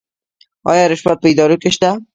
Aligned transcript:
آیا 0.71 0.83
رشوت 0.91 1.17
په 1.21 1.27
ادارو 1.31 1.55
کې 1.61 1.69
شته؟ 1.75 1.89